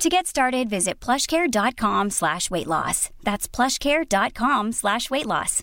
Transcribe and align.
To 0.00 0.08
get 0.08 0.26
started, 0.26 0.70
visit 0.70 0.98
plushcare.com 0.98 2.08
slash 2.08 2.50
weight 2.50 2.66
loss. 2.66 3.10
That's 3.22 3.46
plushcare.com 3.46 4.72
slash 4.72 5.10
weight 5.10 5.26
loss. 5.26 5.62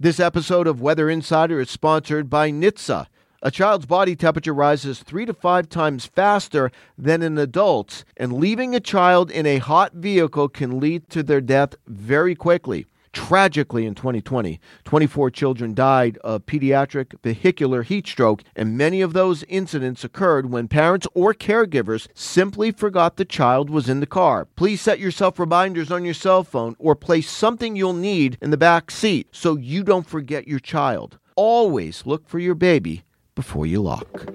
This 0.00 0.18
episode 0.18 0.66
of 0.66 0.80
Weather 0.80 1.08
Insider 1.08 1.60
is 1.60 1.70
sponsored 1.70 2.28
by 2.28 2.50
NHTSA. 2.50 3.06
A 3.42 3.50
child's 3.52 3.86
body 3.86 4.16
temperature 4.16 4.52
rises 4.52 5.04
three 5.04 5.24
to 5.24 5.32
five 5.32 5.68
times 5.68 6.04
faster 6.04 6.72
than 6.98 7.22
an 7.22 7.38
adult's, 7.38 8.04
and 8.16 8.32
leaving 8.32 8.74
a 8.74 8.80
child 8.80 9.30
in 9.30 9.46
a 9.46 9.58
hot 9.58 9.92
vehicle 9.92 10.48
can 10.48 10.80
lead 10.80 11.08
to 11.10 11.22
their 11.22 11.40
death 11.40 11.76
very 11.86 12.34
quickly. 12.34 12.86
Tragically, 13.14 13.86
in 13.86 13.94
2020, 13.94 14.60
24 14.82 15.30
children 15.30 15.72
died 15.72 16.18
of 16.24 16.44
pediatric 16.46 17.14
vehicular 17.22 17.84
heat 17.84 18.08
stroke, 18.08 18.42
and 18.56 18.76
many 18.76 19.00
of 19.00 19.12
those 19.12 19.44
incidents 19.44 20.02
occurred 20.02 20.50
when 20.50 20.66
parents 20.66 21.06
or 21.14 21.32
caregivers 21.32 22.08
simply 22.12 22.72
forgot 22.72 23.16
the 23.16 23.24
child 23.24 23.70
was 23.70 23.88
in 23.88 24.00
the 24.00 24.06
car. 24.06 24.46
Please 24.56 24.80
set 24.80 24.98
yourself 24.98 25.38
reminders 25.38 25.92
on 25.92 26.04
your 26.04 26.12
cell 26.12 26.42
phone 26.42 26.74
or 26.80 26.96
place 26.96 27.30
something 27.30 27.76
you'll 27.76 27.92
need 27.92 28.36
in 28.42 28.50
the 28.50 28.56
back 28.56 28.90
seat 28.90 29.28
so 29.30 29.56
you 29.56 29.84
don't 29.84 30.08
forget 30.08 30.48
your 30.48 30.58
child. 30.58 31.18
Always 31.36 32.04
look 32.04 32.28
for 32.28 32.40
your 32.40 32.56
baby 32.56 33.04
before 33.36 33.64
you 33.64 33.80
lock. 33.80 34.26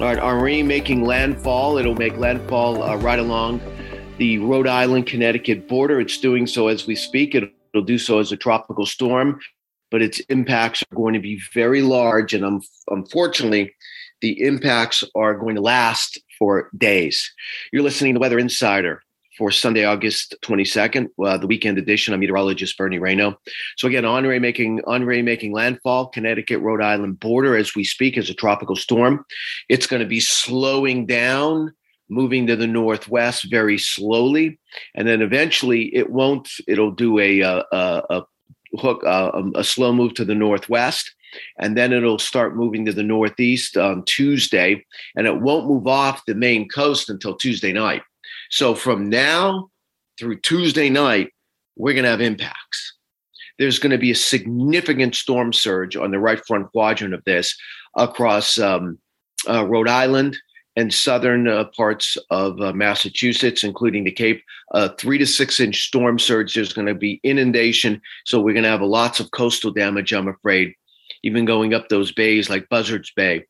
right, 0.00 0.18
Henri 0.18 0.62
making 0.62 1.04
landfall. 1.04 1.76
It'll 1.76 1.94
make 1.94 2.16
landfall 2.16 2.82
uh, 2.82 2.96
right 2.96 3.18
along 3.18 3.60
the 4.18 4.38
Rhode 4.38 4.68
Island 4.68 5.06
Connecticut 5.06 5.68
border. 5.68 6.00
It's 6.00 6.18
doing 6.18 6.46
so 6.46 6.68
as 6.68 6.86
we 6.86 6.94
speak. 6.94 7.34
It'll, 7.34 7.50
do 7.84 7.98
so 7.98 8.20
as 8.20 8.30
a 8.30 8.36
tropical 8.36 8.86
storm, 8.86 9.40
but 9.90 10.00
its 10.00 10.20
impacts 10.28 10.80
are 10.82 10.94
going 10.94 11.12
to 11.14 11.18
be 11.18 11.40
very 11.52 11.82
large. 11.82 12.32
And 12.32 12.44
um, 12.44 12.60
unfortunately, 12.86 13.74
the 14.20 14.40
impacts 14.42 15.02
are 15.16 15.34
going 15.34 15.56
to 15.56 15.60
last 15.60 16.22
for 16.38 16.70
days. 16.78 17.28
You're 17.72 17.82
listening 17.82 18.14
to 18.14 18.20
Weather 18.20 18.38
Insider 18.38 19.02
for 19.36 19.50
Sunday, 19.50 19.84
August 19.84 20.36
22nd, 20.44 21.08
uh, 21.24 21.36
the 21.36 21.48
weekend 21.48 21.78
edition. 21.78 22.14
I'm 22.14 22.20
meteorologist 22.20 22.78
Bernie 22.78 23.00
Rayno. 23.00 23.34
So 23.76 23.88
again, 23.88 24.04
Henri 24.04 24.38
making 24.38 24.82
Henri 24.86 25.20
making 25.20 25.52
landfall, 25.52 26.06
Connecticut, 26.10 26.60
Rhode 26.60 26.80
Island 26.80 27.18
border 27.18 27.56
as 27.56 27.74
we 27.74 27.82
speak 27.82 28.16
as 28.16 28.30
a 28.30 28.34
tropical 28.34 28.76
storm. 28.76 29.24
It's 29.68 29.88
going 29.88 29.98
to 29.98 30.06
be 30.06 30.20
slowing 30.20 31.06
down 31.06 31.72
moving 32.08 32.46
to 32.46 32.56
the 32.56 32.66
northwest 32.66 33.50
very 33.50 33.78
slowly, 33.78 34.58
and 34.94 35.08
then 35.08 35.22
eventually 35.22 35.94
it 35.94 36.10
won't. 36.10 36.48
It'll 36.66 36.90
do 36.90 37.18
a 37.18 37.40
a, 37.40 37.64
a 37.72 38.22
hook 38.78 39.02
a, 39.04 39.42
a, 39.54 39.64
slow 39.64 39.92
move 39.92 40.14
to 40.14 40.24
the 40.24 40.34
northwest, 40.34 41.14
and 41.58 41.76
then 41.76 41.92
it'll 41.92 42.18
start 42.18 42.56
moving 42.56 42.84
to 42.84 42.92
the 42.92 43.02
northeast 43.02 43.76
on 43.76 44.04
Tuesday, 44.04 44.84
and 45.16 45.26
it 45.26 45.40
won't 45.40 45.68
move 45.68 45.86
off 45.86 46.24
the 46.26 46.34
Maine 46.34 46.68
coast 46.68 47.08
until 47.08 47.36
Tuesday 47.36 47.72
night. 47.72 48.02
So 48.50 48.74
from 48.74 49.08
now 49.08 49.70
through 50.18 50.40
Tuesday 50.40 50.88
night, 50.88 51.30
we're 51.76 51.92
going 51.94 52.04
to 52.04 52.10
have 52.10 52.20
impacts. 52.20 52.94
There's 53.58 53.78
going 53.78 53.92
to 53.92 53.98
be 53.98 54.10
a 54.10 54.16
significant 54.16 55.14
storm 55.14 55.52
surge 55.52 55.96
on 55.96 56.10
the 56.10 56.18
right 56.18 56.44
front 56.46 56.70
quadrant 56.72 57.14
of 57.14 57.24
this 57.24 57.56
across 57.96 58.58
um, 58.58 58.98
uh, 59.48 59.64
Rhode 59.66 59.88
Island, 59.88 60.36
and 60.76 60.92
southern 60.92 61.46
uh, 61.46 61.64
parts 61.76 62.16
of 62.30 62.60
uh, 62.60 62.72
Massachusetts, 62.72 63.62
including 63.62 64.04
the 64.04 64.10
Cape. 64.10 64.42
Uh, 64.72 64.88
three 64.98 65.18
to 65.18 65.26
six 65.26 65.60
inch 65.60 65.86
storm 65.86 66.18
surge. 66.18 66.54
There's 66.54 66.72
going 66.72 66.88
to 66.88 66.94
be 66.94 67.20
inundation. 67.22 68.00
So 68.24 68.40
we're 68.40 68.54
going 68.54 68.64
to 68.64 68.70
have 68.70 68.82
lots 68.82 69.20
of 69.20 69.30
coastal 69.30 69.70
damage, 69.70 70.12
I'm 70.12 70.28
afraid, 70.28 70.74
even 71.22 71.44
going 71.44 71.74
up 71.74 71.88
those 71.88 72.12
bays 72.12 72.50
like 72.50 72.68
Buzzards 72.68 73.12
Bay. 73.14 73.44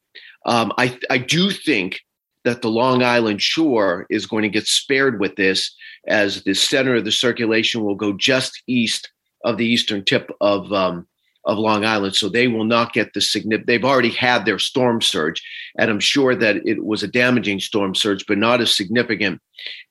Um, 0.46 0.72
I, 0.76 0.98
I 1.08 1.18
do 1.18 1.50
think 1.50 2.00
that 2.44 2.60
the 2.60 2.68
Long 2.68 3.02
Island 3.02 3.40
shore 3.40 4.06
is 4.10 4.26
going 4.26 4.42
to 4.42 4.50
get 4.50 4.66
spared 4.66 5.18
with 5.18 5.36
this, 5.36 5.74
as 6.06 6.42
the 6.44 6.54
center 6.54 6.96
of 6.96 7.06
the 7.06 7.12
circulation 7.12 7.82
will 7.82 7.94
go 7.94 8.12
just 8.12 8.62
east 8.66 9.10
of 9.44 9.56
the 9.56 9.66
eastern 9.66 10.04
tip 10.04 10.30
of 10.42 10.70
um, 10.72 11.06
of 11.46 11.58
Long 11.58 11.84
Island. 11.84 12.16
So 12.16 12.28
they 12.28 12.48
will 12.48 12.64
not 12.64 12.92
get 12.92 13.12
the 13.12 13.20
significant, 13.20 13.66
they've 13.66 13.84
already 13.84 14.10
had 14.10 14.44
their 14.44 14.58
storm 14.58 15.00
surge. 15.00 15.42
And 15.78 15.90
I'm 15.90 16.00
sure 16.00 16.34
that 16.34 16.56
it 16.66 16.84
was 16.84 17.02
a 17.02 17.08
damaging 17.08 17.60
storm 17.60 17.94
surge, 17.94 18.26
but 18.26 18.38
not 18.38 18.60
as 18.60 18.74
significant 18.74 19.40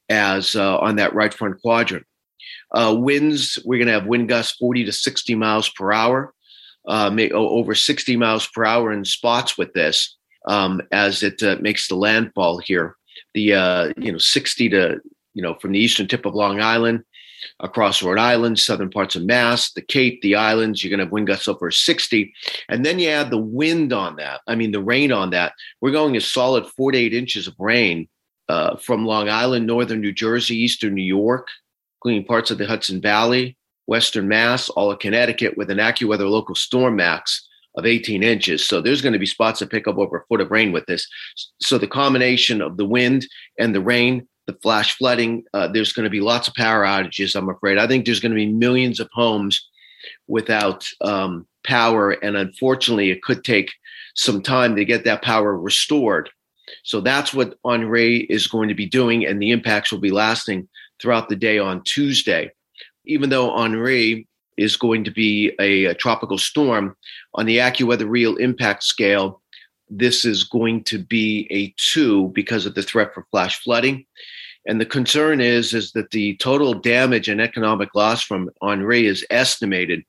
as 0.10 0.56
uh, 0.56 0.78
on 0.78 0.96
that 0.98 1.14
right 1.14 1.34
front 1.34 1.62
quadrant. 1.62 2.06
Uh, 2.72 2.96
winds, 2.98 3.60
we're 3.66 3.78
going 3.78 3.88
to 3.88 3.94
have 3.94 4.08
wind 4.08 4.30
gusts 4.30 4.58
40 4.58 4.86
to 4.86 4.92
60 4.92 5.36
miles 5.36 5.70
per 5.70 5.92
hour, 5.92 6.34
uh, 6.88 7.12
over 7.34 7.76
60 7.76 8.16
miles 8.16 8.48
per 8.48 8.66
hour 8.66 8.92
in 8.92 9.06
spots 9.06 9.58
with 9.58 9.74
this 9.74 10.18
um, 10.48 10.82
as 10.92 11.24
it 11.24 11.42
uh, 11.44 11.58
makes 11.62 11.88
the 11.88 11.96
landfall 11.96 12.58
here. 12.58 12.96
The, 13.34 13.54
uh, 13.54 13.94
you 13.98 14.12
know, 14.12 14.18
60 14.18 14.70
to, 14.70 15.00
you 15.34 15.42
know, 15.42 15.56
from 15.56 15.72
the 15.72 15.80
eastern 15.80 16.08
tip 16.08 16.26
of 16.26 16.36
Long 16.36 16.62
Island 16.62 17.04
across 17.60 18.02
Rhode 18.02 18.20
Island, 18.20 18.60
southern 18.60 18.90
parts 18.90 19.16
of 19.16 19.24
Mass, 19.24 19.72
the 19.72 19.82
Cape, 19.82 20.22
the 20.22 20.36
islands. 20.36 20.84
You're 20.84 20.90
going 20.90 21.00
to 21.00 21.06
have 21.06 21.12
wind 21.12 21.28
gusts 21.28 21.48
over 21.48 21.72
60. 21.72 22.34
And 22.70 22.86
then 22.86 23.00
you 23.00 23.10
add 23.10 23.30
the 23.30 23.38
wind 23.38 23.94
on 23.94 24.16
that. 24.18 24.42
I 24.48 24.56
mean, 24.56 24.72
the 24.72 24.84
rain 24.84 25.12
on 25.12 25.30
that. 25.32 25.54
We're 25.82 25.92
going 25.92 26.18
a 26.18 26.22
solid 26.22 26.68
48 26.68 27.14
inches 27.14 27.48
of 27.48 27.56
rain 27.60 28.08
uh, 28.50 28.78
from 28.78 29.06
Long 29.06 29.30
Island, 29.30 29.68
northern 29.68 30.02
New 30.02 30.14
Jersey, 30.14 30.56
eastern 30.56 30.94
New 30.94 31.04
York, 31.04 31.48
including 32.00 32.26
parts 32.26 32.52
of 32.52 32.58
the 32.58 32.68
Hudson 32.68 33.02
Valley, 33.02 33.58
western 33.88 34.28
Mass, 34.28 34.70
all 34.70 34.92
of 34.92 35.00
Connecticut, 35.00 35.58
with 35.58 35.70
an 35.70 35.78
AccuWeather 35.78 36.30
local 36.30 36.56
storm 36.56 36.96
max 36.96 37.48
of 37.76 37.86
18 37.86 38.22
inches. 38.22 38.66
So 38.66 38.82
there's 38.82 39.02
going 39.02 39.14
to 39.14 39.20
be 39.20 39.26
spots 39.26 39.60
that 39.60 39.72
pick 39.72 39.88
up 39.88 39.98
over 39.98 40.18
a 40.18 40.26
foot 40.28 40.42
of 40.42 40.52
rain 40.52 40.72
with 40.72 40.86
this. 40.86 41.08
So 41.62 41.78
the 41.78 41.88
combination 41.88 42.62
of 42.62 42.78
the 42.78 42.86
wind 42.86 43.26
and 43.58 43.74
the 43.74 43.82
rain 43.82 44.28
the 44.54 44.60
flash 44.62 44.98
flooding. 44.98 45.44
Uh, 45.54 45.68
there's 45.68 45.94
going 45.94 46.04
to 46.04 46.10
be 46.10 46.22
lots 46.22 46.48
of 46.48 46.54
power 46.54 46.84
outages, 46.84 47.36
I'm 47.36 47.50
afraid. 47.50 47.78
I 47.78 47.88
think 47.88 48.06
there's 48.06 48.20
going 48.20 48.32
to 48.32 48.36
be 48.36 48.52
millions 48.52 49.00
of 49.00 49.10
homes 49.14 49.70
without 50.28 50.88
um, 51.02 51.48
power. 51.66 52.12
And 52.12 52.36
unfortunately, 52.36 53.12
it 53.12 53.24
could 53.24 53.44
take 53.44 53.72
some 54.16 54.42
time 54.42 54.76
to 54.76 54.86
get 54.86 55.06
that 55.06 55.22
power 55.22 55.58
restored. 55.58 56.30
So 56.84 57.02
that's 57.02 57.34
what 57.34 57.58
Henri 57.66 58.22
is 58.30 58.48
going 58.48 58.70
to 58.70 58.76
be 58.76 58.86
doing, 58.86 59.26
and 59.26 59.42
the 59.42 59.52
impacts 59.52 59.92
will 59.92 60.00
be 60.00 60.12
lasting 60.12 60.68
throughout 61.02 61.30
the 61.30 61.36
day 61.36 61.60
on 61.60 61.84
Tuesday. 61.84 62.52
Even 63.06 63.30
though 63.30 63.54
Henri 63.56 64.28
is 64.58 64.78
going 64.78 65.04
to 65.04 65.12
be 65.12 65.52
a, 65.60 65.86
a 65.86 65.94
tropical 65.94 66.38
storm, 66.38 66.96
on 67.36 67.46
the 67.46 67.58
AccuWeather 67.58 68.10
Real 68.10 68.38
Impact 68.38 68.84
Scale, 68.84 69.42
this 69.98 70.26
is 70.26 70.44
going 70.44 70.84
to 70.86 70.98
be 70.98 71.48
a 71.52 71.74
two 71.78 72.30
because 72.30 72.66
of 72.66 72.76
the 72.76 72.84
threat 72.84 73.14
for 73.14 73.26
flash 73.32 73.62
flooding. 73.62 74.06
And 74.66 74.80
the 74.80 74.86
concern 74.86 75.42
is, 75.42 75.74
is 75.74 75.92
that 75.92 76.12
the 76.12 76.38
total 76.38 76.74
damage 76.74 77.28
and 77.28 77.42
economic 77.42 77.94
loss 77.96 78.24
from 78.24 78.50
Henri 78.62 79.08
is 79.08 79.26
estimated 79.30 80.04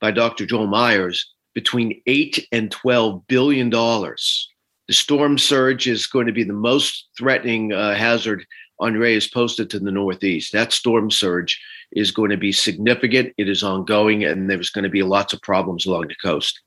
by 0.00 0.10
Dr. 0.10 0.46
Joel 0.46 0.66
Myers 0.66 1.32
between 1.54 2.00
eight 2.06 2.46
and 2.52 2.70
twelve 2.70 3.26
billion 3.28 3.70
dollars. 3.70 4.48
The 4.88 4.94
storm 4.94 5.38
surge 5.38 5.86
is 5.86 6.06
going 6.06 6.26
to 6.26 6.32
be 6.32 6.42
the 6.42 6.52
most 6.52 7.08
threatening 7.16 7.72
uh, 7.72 7.94
hazard 7.94 8.44
Henri 8.80 9.14
has 9.14 9.28
posted 9.28 9.70
to 9.70 9.78
the 9.78 9.92
Northeast. 9.92 10.52
That 10.52 10.72
storm 10.72 11.10
surge 11.10 11.60
is 11.92 12.10
going 12.10 12.30
to 12.30 12.36
be 12.36 12.50
significant. 12.50 13.32
It 13.36 13.48
is 13.48 13.62
ongoing, 13.62 14.24
and 14.24 14.50
there's 14.50 14.70
going 14.70 14.84
to 14.84 14.90
be 14.90 15.02
lots 15.02 15.32
of 15.32 15.42
problems 15.42 15.86
along 15.86 16.08
the 16.08 16.16
coast. 16.22 16.60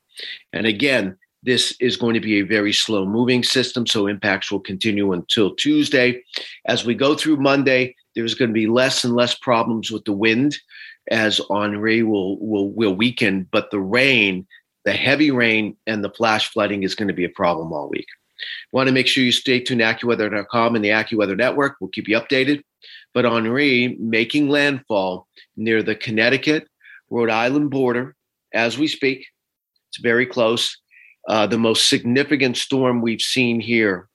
And 0.54 0.66
again, 0.68 1.18
this 1.44 1.76
is 1.80 1.98
going 1.98 2.14
to 2.14 2.20
be 2.20 2.40
a 2.40 2.46
very 2.46 2.74
slow 2.74 3.06
moving 3.06 3.44
system, 3.44 3.86
so 3.86 4.08
impacts 4.08 4.52
will 4.52 4.60
continue 4.60 5.12
until 5.12 5.54
Tuesday. 5.56 6.24
As 6.66 6.86
we 6.86 6.96
go 6.96 7.16
through 7.16 7.38
Monday, 7.38 7.96
there's 8.16 8.34
going 8.34 8.50
to 8.50 8.54
be 8.54 8.68
less 8.68 9.04
and 9.04 9.14
less 9.14 9.36
problems 9.36 9.92
with 9.92 10.06
the 10.06 10.14
wind 10.14 10.58
as 11.12 11.42
Henri 11.50 12.02
will, 12.02 12.40
will, 12.40 12.70
will 12.70 12.96
weaken, 12.96 13.48
but 13.52 13.72
the 13.72 13.80
rain, 13.80 14.48
the 14.86 14.94
heavy 14.94 15.32
rain, 15.32 15.76
and 15.86 16.04
the 16.04 16.10
flash 16.12 16.50
flooding 16.50 16.84
is 16.84 16.96
going 16.96 17.10
to 17.10 17.14
be 17.14 17.26
a 17.26 17.30
problem 17.30 17.74
all 17.74 17.90
week. 17.90 18.08
Want 18.72 18.88
to 18.88 18.94
make 18.94 19.08
sure 19.08 19.24
you 19.24 19.32
stay 19.32 19.60
tuned 19.60 19.82
to 19.82 19.86
AccuWeather.com 19.86 20.76
and 20.76 20.84
the 20.84 20.90
AccuWeather 20.90 21.38
Network. 21.38 21.76
We'll 21.80 21.90
keep 21.90 22.08
you 22.08 22.20
updated. 22.20 22.64
But 23.14 23.26
Henri 23.26 23.96
making 24.00 24.50
landfall 24.50 25.28
near 25.56 25.84
the 25.84 25.96
Connecticut 25.96 26.68
Rhode 27.10 27.30
Island 27.30 27.70
border 27.70 28.16
as 28.54 28.78
we 28.78 28.88
speak. 28.88 29.28
It's 29.90 30.00
very 30.00 30.26
close 30.26 30.78
uh, 31.28 31.48
the 31.48 31.58
most 31.58 31.90
significant 31.90 32.58
storm 32.58 33.02
we've 33.02 33.22
seen 33.22 33.60
here 33.60 34.10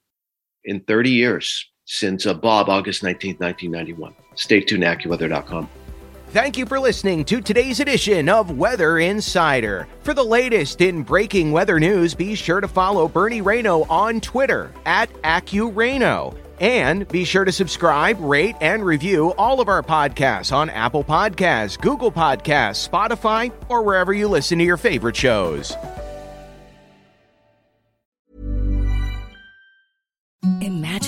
in 0.63 0.81
30 0.81 1.09
years 1.09 1.69
since 1.85 2.25
uh, 2.25 2.33
Bob, 2.33 2.69
August 2.69 3.01
19th, 3.01 3.39
1991. 3.39 4.13
Stay 4.35 4.61
tuned, 4.61 4.83
to 4.83 4.87
AccuWeather.com. 4.87 5.69
Thank 6.31 6.59
you 6.59 6.67
for 6.67 6.79
listening 6.79 7.25
to 7.25 7.41
today's 7.41 7.79
edition 7.79 8.29
of 8.29 8.55
Weather 8.55 8.99
Insider. 8.99 9.87
For 10.03 10.13
the 10.13 10.23
latest 10.23 10.79
in 10.79 11.01
breaking 11.01 11.51
weather 11.51 11.79
news, 11.79 12.13
be 12.13 12.35
sure 12.35 12.61
to 12.61 12.67
follow 12.67 13.07
Bernie 13.07 13.41
Rayno 13.41 13.89
on 13.89 14.21
Twitter 14.21 14.71
at 14.85 15.11
AccuRayno. 15.23 16.37
And 16.59 17.07
be 17.07 17.23
sure 17.23 17.45
to 17.45 17.51
subscribe, 17.51 18.19
rate, 18.19 18.55
and 18.61 18.85
review 18.85 19.33
all 19.39 19.59
of 19.59 19.69
our 19.69 19.81
podcasts 19.81 20.53
on 20.53 20.69
Apple 20.69 21.03
Podcasts, 21.03 21.81
Google 21.81 22.11
Podcasts, 22.11 22.87
Spotify, 22.87 23.51
or 23.67 23.81
wherever 23.81 24.13
you 24.13 24.27
listen 24.27 24.59
to 24.59 24.63
your 24.63 24.77
favorite 24.77 25.15
shows. 25.15 25.73